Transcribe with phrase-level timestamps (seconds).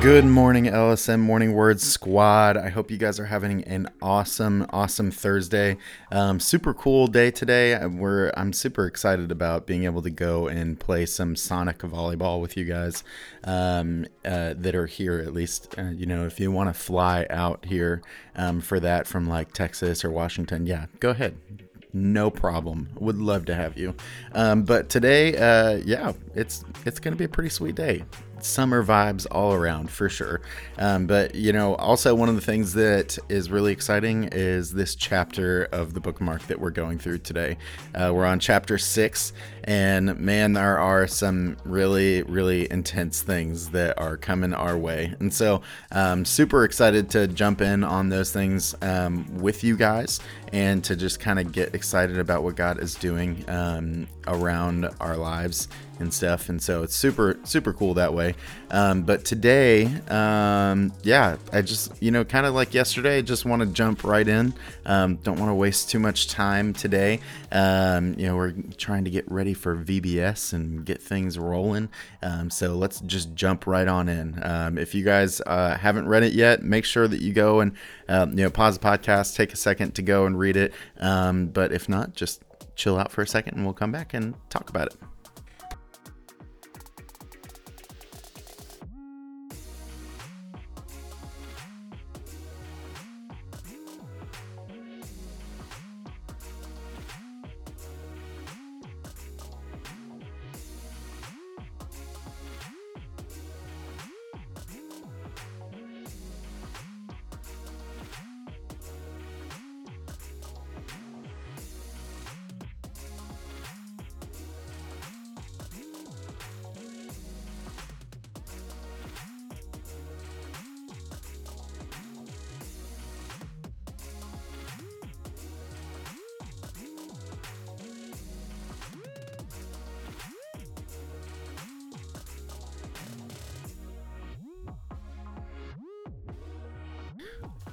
[0.00, 2.56] Good morning, LSM Morning Words Squad.
[2.56, 5.76] I hope you guys are having an awesome, awesome Thursday.
[6.12, 7.84] Um, super cool day today.
[7.84, 12.56] We're I'm super excited about being able to go and play some Sonic volleyball with
[12.56, 13.02] you guys
[13.42, 15.18] um, uh, that are here.
[15.18, 18.00] At least, uh, you know, if you want to fly out here
[18.36, 21.36] um, for that from like Texas or Washington, yeah, go ahead
[21.94, 22.86] no problem.
[23.00, 23.94] Would love to have you.
[24.32, 28.04] Um, but today, uh, yeah, it's it's gonna be a pretty sweet day
[28.44, 30.40] summer vibes all around for sure.
[30.78, 34.94] Um, but you know, also one of the things that is really exciting is this
[34.94, 37.56] chapter of the book Mark that we're going through today.
[37.94, 39.32] Uh, we're on chapter six,
[39.64, 45.14] and man, there are some really, really intense things that are coming our way.
[45.20, 50.20] And so, um, super excited to jump in on those things um, with you guys
[50.52, 55.16] and to just kind of get excited about what God is doing um, around our
[55.16, 55.68] lives
[56.00, 56.48] and stuff.
[56.48, 58.34] And so it's super, super cool that way.
[58.70, 63.44] Um, but today, um, yeah, I just, you know, kind of like yesterday, I just
[63.44, 64.54] want to jump right in.
[64.86, 67.20] Um, don't want to waste too much time today.
[67.50, 71.88] Um, you know, we're trying to get ready for VBS and get things rolling.
[72.22, 74.40] Um, so let's just jump right on in.
[74.42, 77.72] Um, if you guys uh, haven't read it yet, make sure that you go and,
[78.08, 80.72] you know, pause the podcast, take a second to go and read it.
[80.98, 82.42] but if not, just
[82.78, 85.17] chill out for a second and we'll come back and talk about it.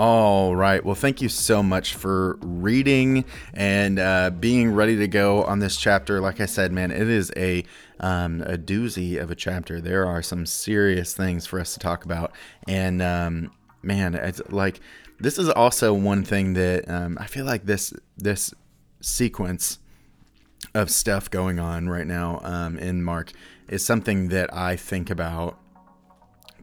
[0.00, 0.82] All right.
[0.82, 5.76] Well, thank you so much for reading and uh, being ready to go on this
[5.76, 6.22] chapter.
[6.22, 7.64] Like I said, man, it is a
[7.98, 9.78] um, a doozy of a chapter.
[9.78, 12.32] There are some serious things for us to talk about,
[12.66, 13.52] and um,
[13.82, 14.80] man, it's like
[15.18, 18.54] this is also one thing that um, I feel like this this
[19.02, 19.80] sequence
[20.72, 23.32] of stuff going on right now um, in Mark
[23.68, 25.58] is something that I think about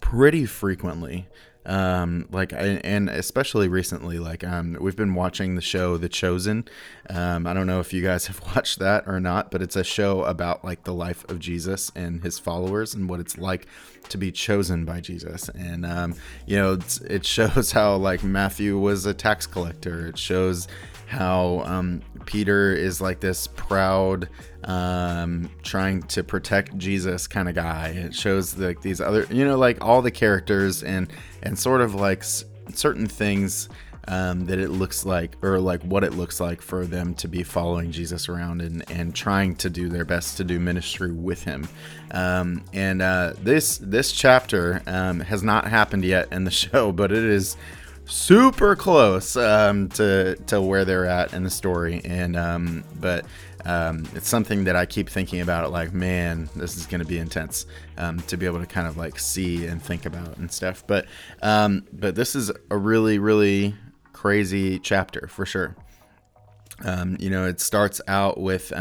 [0.00, 1.28] pretty frequently
[1.66, 6.68] um, like and especially recently like um, we've been watching the show the chosen.
[7.08, 9.84] Um, i don't know if you guys have watched that or not but it's a
[9.84, 13.66] show about like the life of jesus and his followers and what it's like
[14.08, 15.48] to be chosen by jesus.
[15.50, 16.14] And um,
[16.46, 20.06] you know it shows how like matthew was a tax collector.
[20.08, 20.68] It shows
[21.06, 24.28] how um, Peter is like this proud,
[24.64, 27.88] um, trying to protect Jesus kind of guy.
[27.88, 31.10] It shows like these other, you know, like all the characters and
[31.42, 32.44] and sort of like s-
[32.74, 33.68] certain things
[34.08, 37.42] um, that it looks like, or like what it looks like for them to be
[37.42, 41.68] following Jesus around and, and trying to do their best to do ministry with him.
[42.12, 47.10] Um, and uh, this this chapter um, has not happened yet in the show, but
[47.10, 47.56] it is
[48.06, 53.26] super close um, to to where they're at in the story, and um, but
[53.64, 55.72] um, it's something that I keep thinking about.
[55.72, 57.66] Like, man, this is going to be intense
[57.98, 60.84] um, to be able to kind of like see and think about and stuff.
[60.86, 61.06] But
[61.42, 63.74] um, but this is a really really
[64.12, 65.76] crazy chapter for sure.
[66.84, 68.72] Um, you know, it starts out with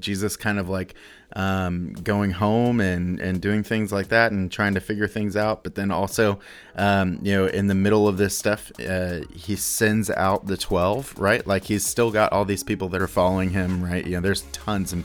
[0.00, 0.94] Jesus kind of like
[1.36, 5.64] um, going home and, and doing things like that and trying to figure things out.
[5.64, 6.38] But then also,
[6.76, 11.18] um, you know, in the middle of this stuff, uh, he sends out the 12,
[11.18, 11.46] right?
[11.46, 14.04] Like he's still got all these people that are following him, right?
[14.04, 15.04] You know, there's tons and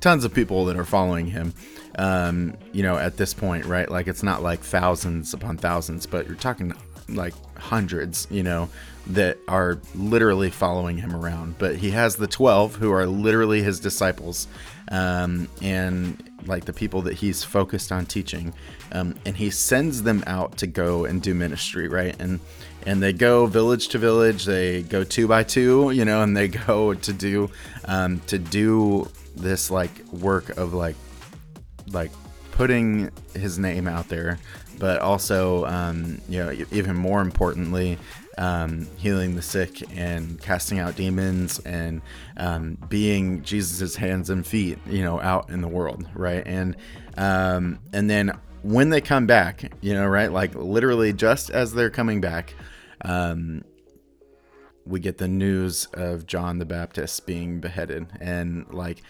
[0.00, 1.52] tons of people that are following him,
[1.98, 3.90] um, you know, at this point, right?
[3.90, 6.72] Like it's not like thousands upon thousands, but you're talking
[7.08, 8.68] like hundreds, you know,
[9.08, 11.58] that are literally following him around.
[11.58, 14.48] But he has the 12 who are literally his disciples
[14.90, 18.52] um, and like the people that he's focused on teaching.
[18.92, 22.14] Um, and he sends them out to go and do ministry, right?
[22.20, 22.40] And
[22.86, 24.44] and they go village to village.
[24.44, 27.50] They go two by two, you know, and they go to do
[27.86, 30.96] um, to do this like work of like
[31.90, 32.10] like
[32.52, 34.38] putting his name out there,
[34.78, 37.98] but also um, you know even more importantly
[38.38, 42.02] um, healing the sick and casting out demons and
[42.36, 46.42] um, being Jesus's hands and feet, you know, out in the world, right?
[46.46, 46.76] And
[47.16, 50.30] um, and then when they come back, you know, right?
[50.30, 52.54] Like literally just as they're coming back,
[53.02, 53.64] um,
[54.84, 58.06] we get the news of John the Baptist being beheaded.
[58.20, 59.02] And like,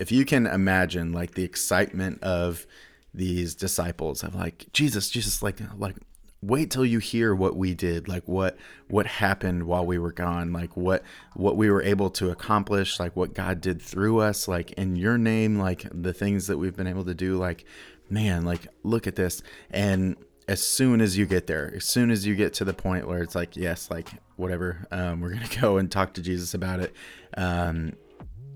[0.00, 2.66] if you can imagine like the excitement of
[3.14, 5.96] these disciples of like, Jesus, Jesus, like, like,
[6.42, 8.56] wait till you hear what we did like what
[8.88, 11.02] what happened while we were gone like what
[11.34, 15.18] what we were able to accomplish like what god did through us like in your
[15.18, 17.66] name like the things that we've been able to do like
[18.10, 19.42] man like look at this.
[19.70, 20.16] And
[20.48, 23.22] as soon as you get there as soon as you get to the point where
[23.22, 26.92] it's like yes like whatever um, we're gonna go and talk to jesus about it
[27.36, 27.92] um,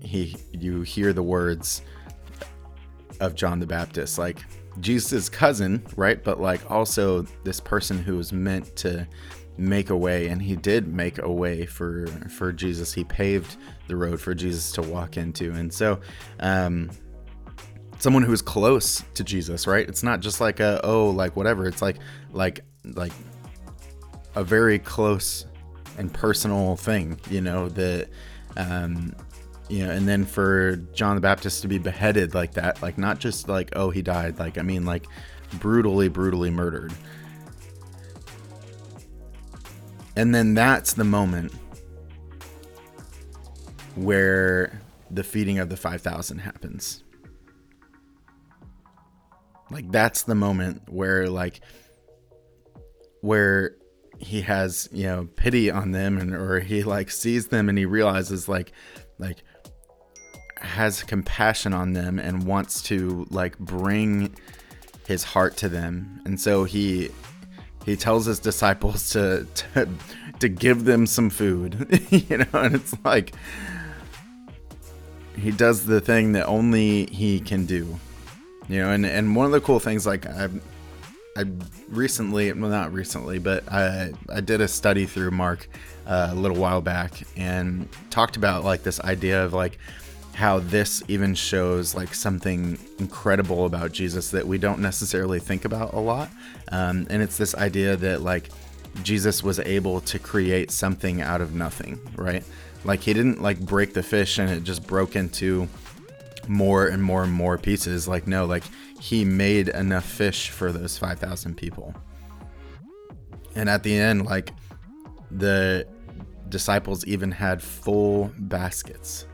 [0.01, 1.81] he you hear the words
[3.19, 4.43] of john the baptist like
[4.79, 6.21] Jesus' cousin, right?
[6.23, 9.07] But like also this person who was meant to
[9.57, 12.93] make a way and he did make a way for for Jesus.
[12.93, 13.55] He paved
[13.87, 15.51] the road for Jesus to walk into.
[15.53, 15.99] And so
[16.39, 16.89] um
[17.99, 19.87] someone who is close to Jesus, right?
[19.87, 21.67] It's not just like a oh like whatever.
[21.67, 21.97] It's like
[22.31, 23.13] like like
[24.35, 25.45] a very close
[25.97, 28.09] and personal thing, you know, that
[28.57, 29.15] um
[29.67, 33.19] you know and then for john the baptist to be beheaded like that like not
[33.19, 35.05] just like oh he died like i mean like
[35.53, 36.93] brutally brutally murdered.
[40.15, 41.51] And then that's the moment
[43.95, 44.79] where
[45.11, 47.03] the feeding of the 5000 happens.
[49.69, 51.59] Like that's the moment where like
[53.21, 53.75] where
[54.17, 57.85] he has you know pity on them and or he like sees them and he
[57.85, 58.71] realizes like
[59.17, 59.43] like
[60.75, 64.35] has compassion on them and wants to like bring
[65.07, 66.21] his heart to them.
[66.25, 67.09] And so he
[67.85, 69.89] he tells his disciples to to,
[70.39, 73.33] to give them some food, you know, and it's like
[75.37, 77.99] he does the thing that only he can do.
[78.67, 80.49] You know, and and one of the cool things like I
[81.37, 81.45] I
[81.89, 85.69] recently, well not recently, but I I did a study through Mark
[86.07, 89.77] uh, a little while back and talked about like this idea of like
[90.35, 95.93] how this even shows like something incredible about Jesus that we don't necessarily think about
[95.93, 96.29] a lot.
[96.73, 98.49] Um, and it's this idea that like
[99.01, 102.43] Jesus was able to create something out of nothing, right?
[102.83, 105.69] Like he didn't like break the fish and it just broke into
[106.49, 108.05] more and more and more pieces.
[108.05, 108.65] Like, no, like
[108.99, 111.95] he made enough fish for those 5,000 people.
[113.55, 114.51] And at the end, like
[115.31, 115.87] the
[116.49, 119.27] disciples even had full baskets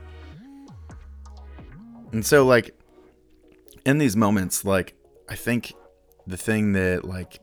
[2.12, 2.74] and so like
[3.84, 4.94] in these moments, like
[5.28, 5.72] I think
[6.26, 7.40] the thing that like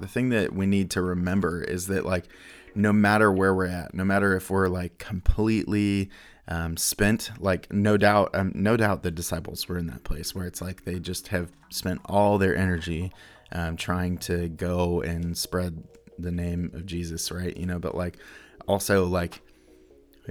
[0.00, 2.24] the thing that we need to remember is that like
[2.74, 6.10] no matter where we're at, no matter if we're like completely
[6.48, 10.46] um, spent, like no doubt, um, no doubt the disciples were in that place where
[10.46, 13.12] it's like they just have spent all their energy
[13.52, 15.84] um, trying to go and spread
[16.18, 17.56] the name of Jesus, right?
[17.56, 18.18] You know, but like
[18.66, 19.40] also like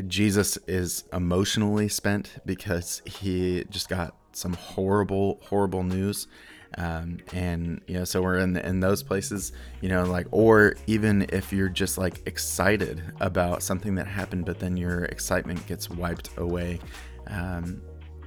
[0.07, 6.27] Jesus is emotionally spent because he just got some horrible, horrible news.
[6.77, 9.51] Um, and you know, so we're in in those places,
[9.81, 14.59] you know, like, or even if you're just like excited about something that happened, but
[14.59, 16.79] then your excitement gets wiped away.
[17.27, 17.81] Um,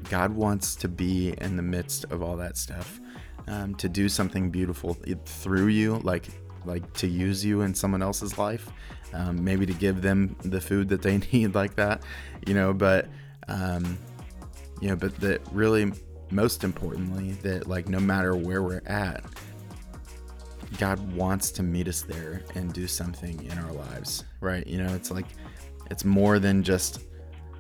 [0.09, 3.01] God wants to be in the midst of all that stuff,
[3.49, 6.29] um, to do something beautiful through you, like
[6.67, 8.71] like to use you in someone else's life
[9.13, 12.03] um, maybe to give them the food that they need like that,
[12.47, 13.09] you know, but,
[13.49, 13.99] um,
[14.81, 15.93] you know, but that really,
[16.31, 19.25] most importantly, that like no matter where we're at,
[20.79, 24.67] God wants to meet us there and do something in our lives, right?
[24.67, 25.27] You know, it's like,
[25.91, 27.01] it's more than just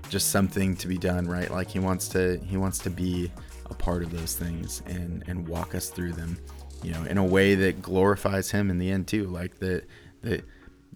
[0.09, 3.29] just something to be done right like he wants to he wants to be
[3.71, 6.39] a part of those things and and walk us through them
[6.83, 9.85] you know in a way that glorifies him in the end too like that
[10.23, 10.45] that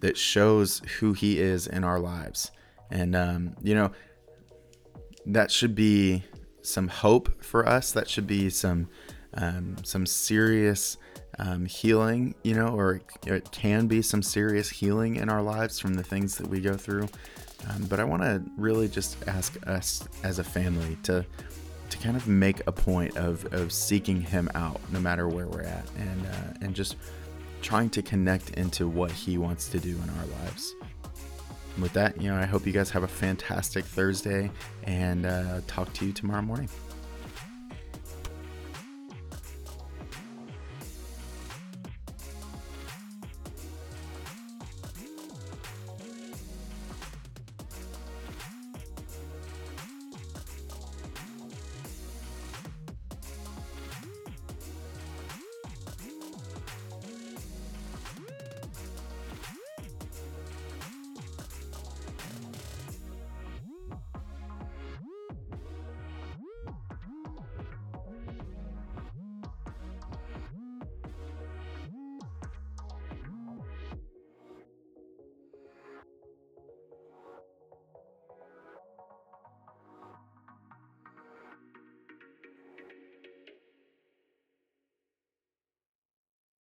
[0.01, 2.51] that shows who he is in our lives.
[2.89, 3.91] And, um, you know,
[5.27, 6.23] that should be
[6.61, 7.91] some hope for us.
[7.91, 8.89] That should be some,
[9.35, 10.97] um, some serious
[11.39, 15.93] um, healing, you know, or it can be some serious healing in our lives from
[15.93, 17.07] the things that we go through.
[17.69, 21.23] Um, but I want to really just ask us as a family to
[21.91, 25.61] to kind of make a point of, of seeking him out no matter where we're
[25.61, 26.95] at and uh, and just
[27.61, 30.73] trying to connect into what He wants to do in our lives.
[31.79, 34.51] with that, you know, I hope you guys have a fantastic Thursday
[34.83, 36.69] and uh, talk to you tomorrow morning.